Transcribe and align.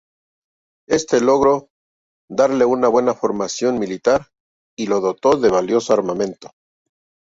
Éste 0.89 1.21
logró 1.21 1.69
darle 2.27 2.65
una 2.65 2.87
buena 2.87 3.13
formación 3.13 3.77
militar 3.77 4.29
y 4.75 4.87
lo 4.87 4.99
dotó 4.99 5.37
de 5.37 5.51
valioso 5.51 5.93
armamento. 5.93 6.49